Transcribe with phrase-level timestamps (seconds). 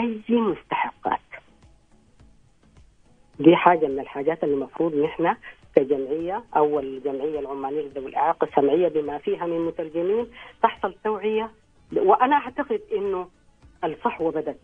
[0.00, 1.20] أي مستحقات.
[3.40, 5.34] دي حاجة من الحاجات اللي المفروض نحن
[5.76, 10.26] كجمعية أو الجمعيه العمانية لذوي الإعاقة السمعيه بما فيها من مترجمين
[10.62, 11.50] تحصل توعية.
[11.96, 13.28] وأنا أعتقد إنه
[13.84, 14.58] الصحوة بدت.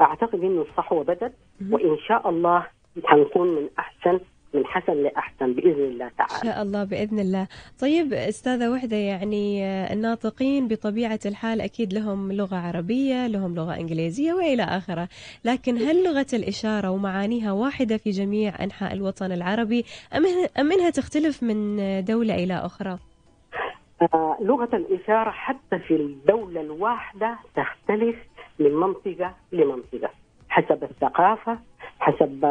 [0.00, 1.32] أعتقد إنه الصحوة بدت
[1.70, 2.66] وإن شاء الله
[3.04, 4.20] حنكون من أحسن
[4.54, 6.32] من حسن لأحسن بإذن الله تعالى.
[6.34, 7.48] ان شاء الله بإذن الله.
[7.80, 14.62] طيب أستاذة وحدة يعني الناطقين بطبيعة الحال أكيد لهم لغة عربية، لهم لغة إنجليزية وإلى
[14.62, 15.08] آخره،
[15.44, 19.84] لكن هل لغة الإشارة ومعانيها واحدة في جميع أنحاء الوطن العربي
[20.58, 22.98] أم انها تختلف من دولة إلى أخرى؟
[24.02, 28.16] آه لغة الإشارة حتى في الدولة الواحدة تختلف
[28.58, 30.10] من منطقة لمنطقة
[30.48, 31.58] حسب الثقافة،
[31.98, 32.44] حسب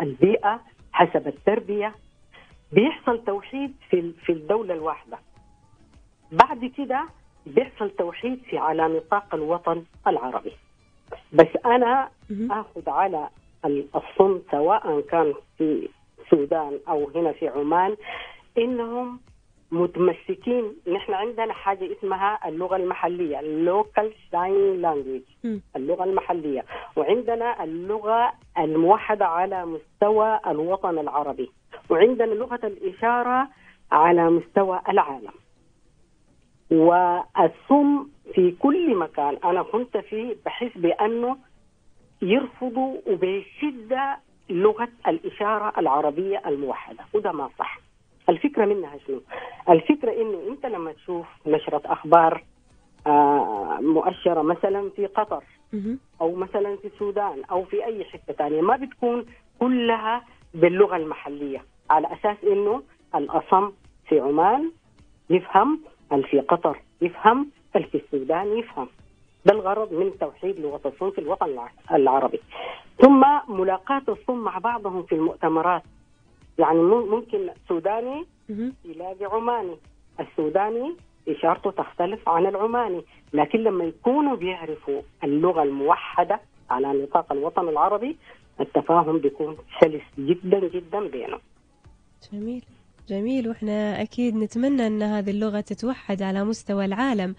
[0.00, 0.60] البيئة،
[0.92, 1.94] حسب التربية
[2.72, 5.18] بيحصل توحيد في في الدولة الواحدة.
[6.32, 7.04] بعد كده
[7.46, 10.52] بيحصل توحيد في على نطاق الوطن العربي.
[11.32, 12.08] بس أنا
[12.50, 13.28] آخذ على
[13.64, 15.88] الصم سواء كان في
[16.24, 17.96] السودان أو هنا في عمان
[18.58, 19.20] إنهم
[19.72, 20.76] متمسكين.
[20.88, 25.22] نحن عندنا حاجة اسمها اللغة المحلية ال local sign language
[25.76, 26.64] اللغة المحلية.
[26.96, 31.50] وعندنا اللغة الموحدة على مستوى الوطن العربي
[31.90, 33.48] وعندنا لغة الإشارة
[33.92, 35.32] على مستوى العالم.
[36.70, 41.36] والصم في كل مكان أنا كنت فيه بحس بأنه
[42.22, 44.16] يرفضوا وبشده
[44.50, 47.80] لغة الإشارة العربية الموحدة وده ما صح.
[48.28, 49.20] الفكرة منها شنو؟
[49.68, 52.44] الفكرة إنه أنت لما تشوف نشرة أخبار
[53.06, 55.44] آه مؤشرة مثلا في قطر
[56.20, 59.26] أو مثلا في السودان أو في أي حتة ثانية ما بتكون
[59.60, 62.82] كلها باللغة المحلية على أساس إنه
[63.14, 63.72] الأصم
[64.08, 64.70] في عمان
[65.30, 65.80] يفهم
[66.12, 68.88] اللي في قطر يفهم اللي في السودان يفهم.
[69.46, 71.58] ده الغرض من توحيد لغة الصم في الوطن
[71.92, 72.40] العربي.
[73.00, 75.82] ثم ملاقاة الصم مع بعضهم في المؤتمرات.
[76.58, 78.24] يعني ممكن سوداني
[78.84, 79.76] يلاقي عماني.
[80.20, 80.96] السوداني
[81.28, 83.02] إشارته تختلف عن العماني
[83.32, 88.16] لكن لما يكونوا بيعرفوا اللغة الموحدة على نطاق الوطن العربي
[88.60, 91.40] التفاهم بيكون سلس جدا جدا بينهم.
[92.32, 92.64] جميل.
[93.08, 93.48] جميل.
[93.48, 97.34] وإحنا أكيد نتمنى إن هذه اللغة تتوحد على مستوى العالم.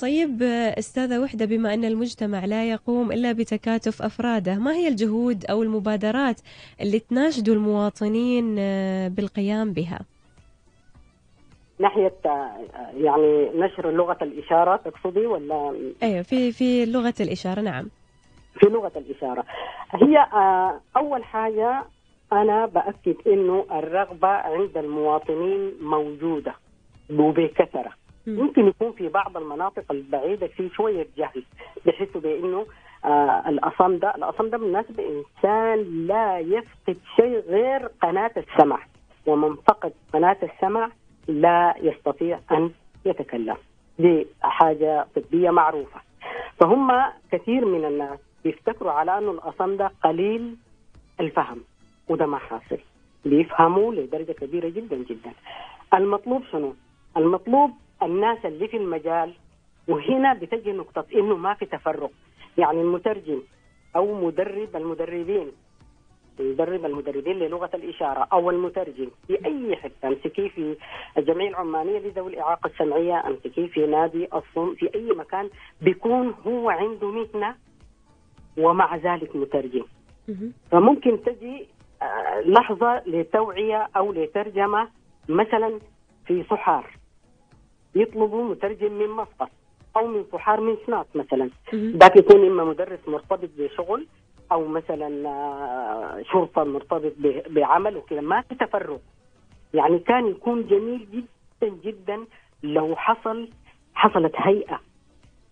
[0.00, 0.42] طيب
[0.78, 6.40] أستاذة وحدة بما أن المجتمع لا يقوم إلا بتكاتف أفراده ما هي الجهود أو المبادرات
[6.80, 8.54] اللي تناشدوا المواطنين
[9.08, 10.00] بالقيام بها؟
[11.78, 12.14] ناحية
[12.94, 17.88] يعني نشر لغة الإشارة تقصدي ولا؟ أيوه في في لغة الإشارة نعم.
[18.60, 19.44] في لغة الإشارة.
[19.90, 20.26] هي
[20.96, 21.84] أول حاجة
[22.32, 26.54] أنا بأكد إنه الرغبة عند المواطنين موجودة
[27.10, 27.92] وبكثره
[28.36, 31.44] ممكن يكون في بعض المناطق البعيدة في شوية جهل
[31.86, 32.66] بحسوا بإنه
[33.04, 38.78] آه الأصم ده الأصم ده بالمناسبة إنسان لا يفقد شيء غير قناة السمع.
[39.26, 40.90] ومن فقد قناة السمع
[41.28, 42.70] لا يستطيع أن
[43.04, 43.56] يتكلم.
[43.98, 46.00] دي حاجة طبية معروفة.
[46.60, 47.02] فهم
[47.32, 50.56] كثير من الناس بيفتكروا على أنه الأصم ده قليل
[51.20, 51.60] الفهم
[52.08, 52.78] وده ما حاصل.
[53.24, 55.32] بيفهموا لدرجة كبيرة جدا جدا.
[55.94, 56.74] المطلوب شنو؟
[57.16, 57.70] المطلوب
[58.02, 59.32] الناس اللي في المجال
[59.88, 62.10] وهنا بتجي نقطة إنه ما في تفرق.
[62.58, 63.42] يعني المترجم
[63.96, 65.52] أو مدرب المدربين
[66.40, 70.76] مدرب المدربين للغة الإشارة أو المترجم في أي حتة أمسكيه في
[71.18, 75.50] الجمعية العمانية لذوي الإعاقة السمعية أمسكيه في نادي الصم في أي مكان
[75.80, 77.54] بيكون هو عنده مهنة
[78.58, 79.84] ومع ذلك مترجم.
[80.70, 81.66] فممكن تجي
[82.44, 84.88] لحظة لتوعية أو لترجمة
[85.28, 85.78] مثلا
[86.26, 86.97] في صحار
[87.94, 89.50] يطلبوا مترجم من مسقط
[89.96, 91.50] أو من صحار من سنات مثلا.
[91.74, 94.06] ذاك يكون إما مدرس مرتبط بشغل
[94.52, 97.12] أو مثلا شرطة مرتبط
[97.50, 98.20] بعمل وكذا.
[98.20, 99.00] ما في تفرق.
[99.74, 102.24] يعني كان يكون جميل جدا جدا
[102.62, 103.48] لو حصل
[103.94, 104.80] حصلت هيئة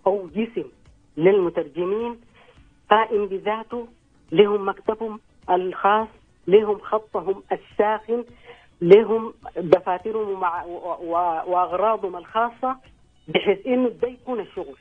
[0.07, 0.65] أو جسم
[1.17, 2.21] للمترجمين
[2.91, 3.87] قائم بذاته
[4.33, 6.09] لهم مكتبهم الخاص
[6.47, 8.25] لهم خطهم الساخن.
[8.81, 10.65] لهم دفاترهم ومع
[11.47, 12.77] وأغراضهم الخاصة
[13.29, 14.77] بحيث إنه ده يكون الشغل.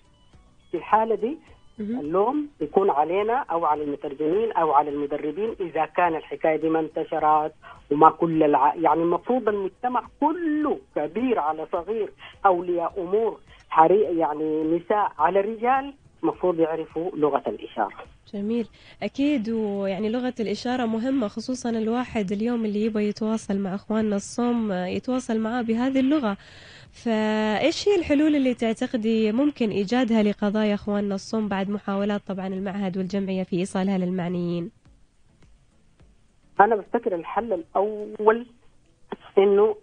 [0.72, 1.38] في الحالة دي
[1.80, 7.54] اللوم يكون علينا أو على المترجمين أو على المدربين إذا كان الحكاية دي ما انتشرت
[7.92, 8.76] وما كل الع...
[8.76, 12.10] يعني المفروض المجتمع كله كبير على صغير
[12.46, 13.40] أولياء أمور
[13.70, 14.02] حري...
[14.02, 17.94] يعني نساء على رجال المفروض يعرفوا لغة الإشارة.
[18.34, 18.68] جميل.
[19.04, 25.40] أكيد ويعني لغة الإشارة مهمة خصوصا الواحد اليوم اللي يبغى يتواصل مع أخواننا الصم يتواصل
[25.40, 26.38] معاه بهذه اللغة.
[26.92, 33.44] فإيش هي الحلول اللي تعتقدي ممكن إيجادها لقضايا إخواننا الصم بعد محاولات طبعا المعهد والجمعية
[33.44, 34.72] في إيصالها للمعنيين؟
[36.60, 38.46] أنا بفتكر الحل الأول
[39.38, 39.76] إنه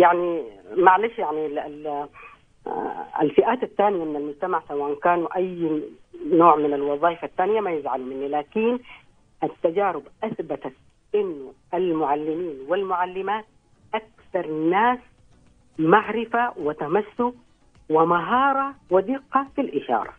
[0.00, 0.42] يعني
[0.76, 2.08] معلش يعني ال- ال-
[3.22, 5.82] الفئات الثانية من المجتمع سواء كانوا أي
[6.26, 8.78] نوع من الوظائف الثانية ما يزعلوا مني لكن
[9.42, 10.72] التجارب أثبتت
[11.14, 13.44] إنه المعلمين والمعلمات
[13.94, 14.98] أكثر ناس
[15.78, 17.34] معرفة وتمسك
[17.90, 20.14] ومهارة ودقة في الإشارة.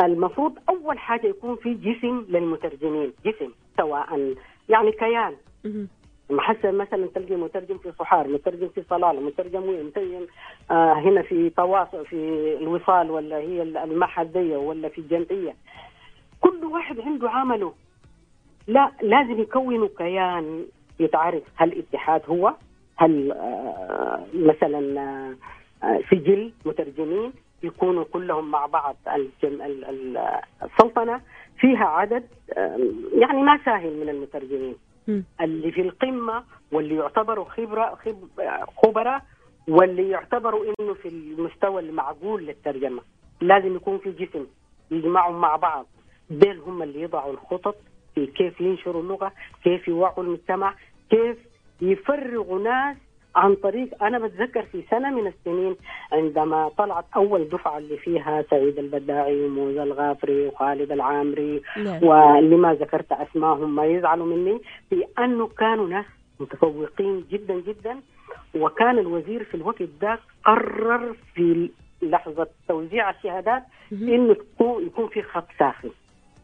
[0.00, 4.34] المفروض أول حاجة يكون في جسم للمترجمين، جسم سواء
[4.68, 5.36] يعني كيان.
[6.32, 10.26] محسن مثلا تلقي مترجم في صحار مترجم في صلالة مترجم وين؟ مترجم
[10.70, 12.16] آه هنا في تواصل في
[12.60, 15.54] الوصال ولا هي المحدية ولا في الجمعية.
[16.40, 17.72] كل واحد عنده عمله.
[18.66, 20.64] لا لازم يكونوا كيان
[21.00, 22.54] يتعرف هل اتحاد هو
[22.96, 24.98] هل آه مثلا
[25.84, 27.32] آه سجل مترجمين
[27.62, 29.62] يكونوا كلهم مع بعض الجم...
[29.62, 31.20] ال- ال- السلطنة.
[31.58, 32.24] فيها عدد
[32.56, 32.78] آه،
[33.14, 34.74] يعني ما ساهل من المترجمين.
[35.40, 38.28] اللي في القمة واللي يعتبروا خبرة خب...
[38.76, 39.22] خبراء
[39.68, 43.02] واللي يعتبروا إنه في المستوى المعقول للترجمة.
[43.40, 44.46] لازم يكون في جسم
[44.90, 45.86] يجمعهم مع بعض.
[46.30, 47.76] ديل هم اللي يضعوا الخطط
[48.14, 49.32] في كيف ينشروا اللغة
[49.64, 50.74] كيف يوعوا المجتمع
[51.10, 51.36] كيف
[51.80, 52.96] يفرغوا ناس
[53.36, 55.76] عن طريق أنا بتذكر في سنة من السنين
[56.12, 62.04] عندما طلعت أول دفعة اللي فيها سعيد البداعي وموزة الغافري وخالد العامري نعم.
[62.04, 66.04] واللي ما ذكرت اسمائهم ما يزعلوا مني في أنه كانوا ناس
[66.40, 68.00] متفوقين جدا جدا.
[68.54, 71.70] وكان الوزير في الوقت ده قرر في
[72.02, 73.62] لحظة توزيع الشهادات.
[73.92, 75.90] إنه يكون في خط ساخن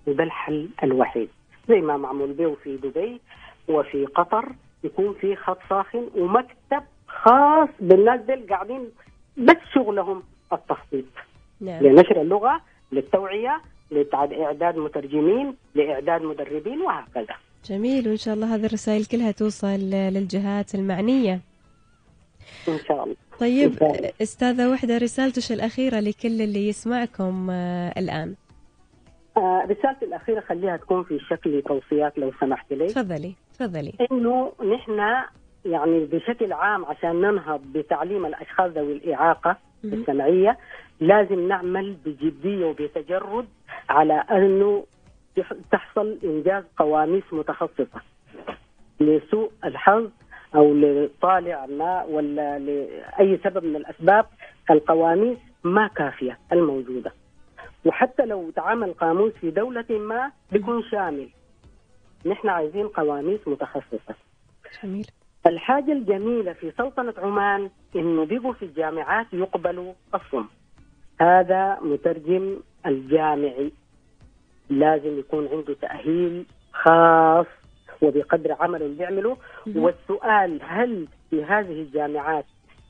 [0.07, 1.29] وده الحل الوحيد
[1.69, 3.21] زي ما معمول به في دبي
[3.69, 4.49] وفي قطر.
[4.85, 8.89] يكون في خط ساخن ومكتب خاص بالناس دول قاعدين
[9.37, 10.23] بس شغلهم
[10.53, 11.05] التخطيط.
[11.61, 11.83] نعم.
[11.83, 12.61] لنشر اللغة
[12.93, 13.61] للتوعية
[13.91, 17.37] لاعداد مترجمين لإعداد مدربين وهكذا.
[17.65, 21.41] جميل وإن شاء الله هذه الرسائل كلها توصل للجهات المعنية.
[22.69, 23.17] إن شاء الله.
[23.41, 24.13] طيب إن شاء الله.
[24.23, 28.35] أستاذة وحدة رسالتش الأخيرة لكل اللي يسمعكم آه، الآن.
[29.37, 32.87] آه رسالتي الأخيرة خليها تكون في شكل توصيات لو سمحت لي.
[32.87, 33.35] تفضلي.
[33.59, 33.93] تفضلي.
[34.13, 34.99] إنه نحن
[35.65, 39.57] يعني بشكل عام عشان ننهض بتعليم الأشخاص ذوي الإعاقة.
[39.85, 40.59] السمعية
[41.01, 43.47] لازم نعمل بجدية وبتجرد
[43.89, 44.85] على أنه
[45.37, 48.01] تح- تحصل إنجاز قواميس متخصصة
[49.01, 50.11] لسوء الحظ
[50.55, 54.27] أو لطالع ما ولا لأي سبب من الأسباب
[54.71, 57.13] القواميس ما كافية الموجودة.
[57.85, 61.29] وحتى لو تعامل قاموس في دولة ما بيكون شامل.
[62.27, 64.15] نحن عايزين قواميس متخصصة.
[64.83, 65.07] جميل.
[65.47, 70.47] الحاجة الجميلة في سلطنة عمان إنه بيجوا في الجامعات يقبلوا الصم.
[71.21, 72.57] هذا مترجم
[72.87, 73.73] الجامعي.
[74.71, 77.47] لازم يكون عنده تأهيل خاص
[78.03, 79.37] وبقدر عمله اللي بيعمله.
[79.67, 82.45] والسؤال هل في هذه الجامعات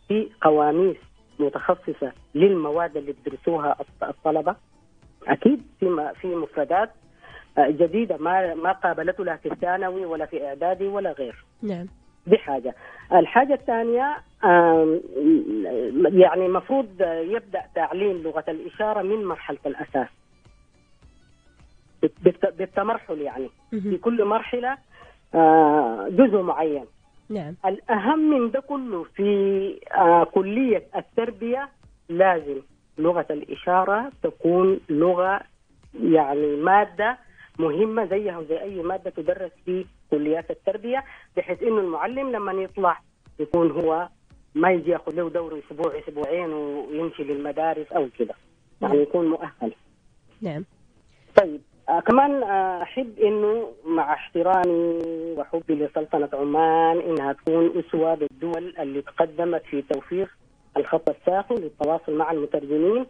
[0.08, 0.96] في قواميس
[1.38, 4.56] متخصصة للمواد اللي بيدرسوها الط- الطلبة؟
[5.26, 6.90] أكيد في في مفردات
[7.58, 11.44] جديدة ما ما قابلته لا في الثانوي ولا في إعدادي ولا غير.
[11.62, 11.87] نعم.
[12.26, 12.75] دي حاجة
[13.12, 15.00] الحاجة الثانية آم،
[16.12, 20.08] يعني المفروض يبدأ تعليم لغة الإشارة من مرحلة الأساس.
[22.02, 23.50] بالت- بالتمرحل يعني.
[23.71, 23.97] في.
[23.99, 24.76] كل مرحلة
[25.35, 26.85] آه، جزء معين.
[27.30, 27.54] نعم.
[27.66, 29.30] الأهم من ده كله في
[29.94, 31.68] آه، كلية التربية
[32.09, 32.56] لازم
[32.99, 35.40] لغة الإشارة تكون لغة
[36.02, 37.18] يعني مادة
[37.59, 41.05] مهمة زيها وزي أي مادة تدرس في كليات التربية
[41.37, 43.00] بحيث إنه المعلم لما يطلع
[43.41, 44.09] يكون هو
[44.55, 48.35] ما يجي ياخذ له دورة أسبوع أسبوعين ويمشي للمدارس أو كده.
[48.83, 49.73] يعني يكون مؤهل.
[50.43, 50.65] نعم.
[51.43, 54.99] طيب آه كمان آه أحب إنه مع احترامي
[55.37, 60.29] وحبي لسلطنة عمان إنها تكون أسوة بالدول اللي تقدمت في توفير
[60.77, 63.07] الخط الساخن للتواصل مع المترجمين.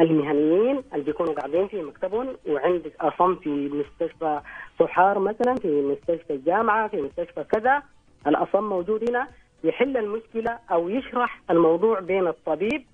[0.00, 4.40] المهنيين اللي بيكونوا قاعدين في مكتبهم وعندك اصم في مستشفى
[4.80, 7.82] صحار مثلا في مستشفى الجامعة في مستشفى كذا
[8.26, 9.28] الاصم موجود هنا
[9.64, 12.84] يحل المشكلة أو يشرح الموضوع بين الطبيب.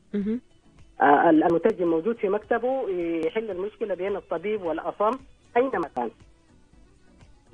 [1.00, 2.88] آه، المترجم موجود في مكتبه
[3.26, 5.11] يحل المشكلة بين الطبيب والاصم
[5.56, 6.11] أينما كان.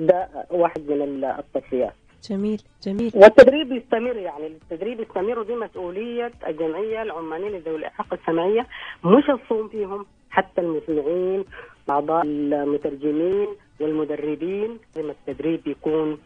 [0.00, 1.95] ده واحد من ال- التصفيات.
[2.31, 3.12] جميل جميل.
[3.15, 8.67] والتدريب يستمر يعني التدريب يستمر ودي مسؤولية الجمعية العمانيه لذوي الإعاقة السمعية
[9.05, 11.45] مش الصوم فيهم حتى المسمعين
[11.91, 13.49] اعضاء المترجمين
[13.81, 14.79] والمدربين.
[14.97, 16.19] لازم التدريب يكون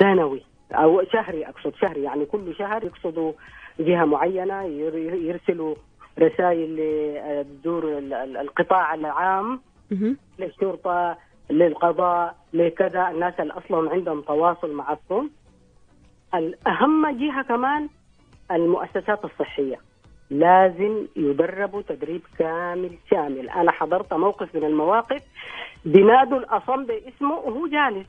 [0.00, 3.32] سنوي أو شهري أقصد شهري يعني كل شهر يقصدوا
[3.80, 5.74] جهة معينة يرسلوا
[6.18, 7.98] رسائل للدور
[8.40, 9.60] القطاع العام
[10.38, 11.16] للشرطة
[11.50, 15.30] للقضاء لكذا الناس اللي أصلا عندهم تواصل مع الصم
[16.34, 17.88] الأهم جهة كمان
[18.50, 19.76] المؤسسات الصحية.
[20.30, 23.50] لازم يدربوا تدريب كامل شامل.
[23.50, 25.22] أنا حضرت موقف من المواقف.
[25.84, 28.06] بنادوا الأصم باسمه وهو جالس.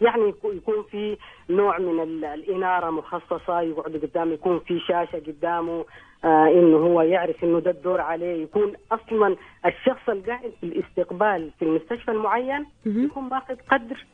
[0.00, 1.16] يعني يكون في
[1.50, 5.84] نوع من الإنارة مخصصة يقعد قدامه يكون في شاشة قدامه
[6.24, 8.42] آه إنه هو يعرف إنه ده الدور عليه.
[8.42, 14.06] يكون أصلا الشخص القاعد في الاستقبال في المستشفى المعين يكون ماخذ قدر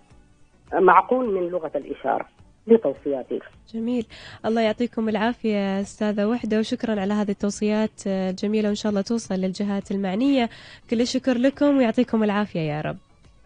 [0.72, 2.26] معقول من لغة الإشارة
[2.66, 3.40] دي توصياتي
[3.74, 4.06] جميل.
[4.46, 9.90] الله يعطيكم العافية أستاذة وحدة وشكرا على هذه التوصيات الجميلة وإن شاء الله توصل للجهات
[9.90, 10.48] المعنية.
[10.90, 12.96] كل الشكر لكم ويعطيكم العافية يا رب.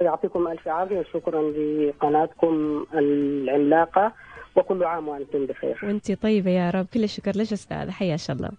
[0.02, 4.12] يعطيكم ألف عافية وشكرا لقناتكم العملاقة
[4.56, 5.78] وكل عام وأنتم بخير.
[5.82, 6.86] وأنت طيبة يا رب.
[6.94, 7.90] كل الشكر لك أستاذة.
[7.90, 8.50] حياك الله.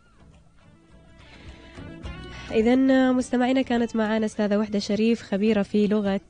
[2.51, 2.75] إذا
[3.11, 6.21] مستمعينا كانت معنا أستاذة وحدة شريف خبيرة في لغة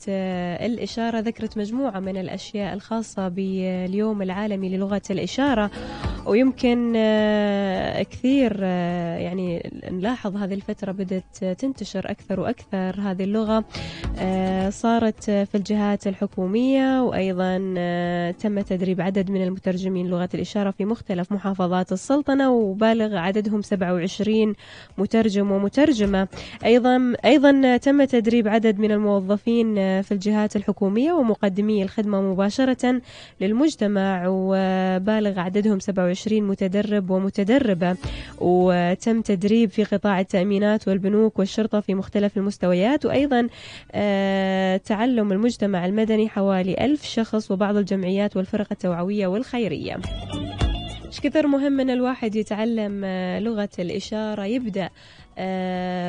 [0.65, 1.19] الإشارة.
[1.19, 5.71] ذكرت مجموعة من الأشياء الخاصة باليوم العالمي للغة الإشارة.
[6.25, 6.93] ويمكن
[8.11, 13.65] كثير يعني نلاحظ هذه الفترة بدأت تنتشر أكثر وأكثر هذه اللغة
[14.69, 17.57] صارت في الجهات الحكومية وأيضا
[18.31, 24.53] تم تدريب عدد من المترجمين لغة الإشارة في مختلف محافظات السلطنة وبالغ عددهم 27
[24.97, 26.27] مترجم ومترجمة.
[26.65, 33.01] أيضا أيضا تم تدريب عدد من الموظفين في الجهات الحكومية ومقدمي الخدمة مباشرة
[33.41, 37.95] للمجتمع وبالغ عددهم 27 متدرب ومتدربة
[38.37, 43.47] وتم تدريب في قطاع التأمينات والبنوك والشرطة في مختلف المستويات وأيضا
[44.77, 49.97] تعلم المجتمع المدني حوالي ألف شخص وبعض الجمعيات والفرق التوعوية والخيرية.
[51.05, 53.05] إيش كثر مهم إن الواحد يتعلم
[53.43, 54.89] لغة الإشارة؟ يبدأ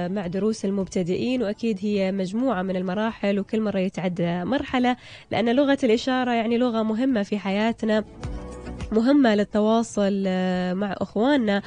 [0.08, 4.96] مع دروس المبتدئين وأكيد هي مجموعة من المراحل وكل مرة يتعدى مرحلة
[5.30, 8.04] لأن لغة الإشارة يعني لغة مهمة في حياتنا.
[8.94, 10.22] مهمة للتواصل
[10.74, 11.62] مع إخواننا.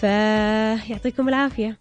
[0.00, 1.78] فيعطيكم العافية.